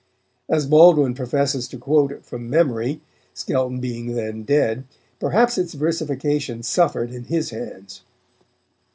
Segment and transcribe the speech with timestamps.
[0.49, 3.01] As Baldwin professes to quote it from memory,
[3.35, 4.85] Skelton being then dead,
[5.19, 8.01] perhaps its versification suffered in his hands.